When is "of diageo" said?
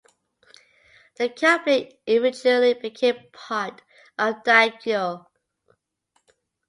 4.17-5.27